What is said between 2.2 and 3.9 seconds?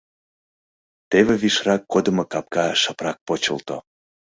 капка шыпрак почылто.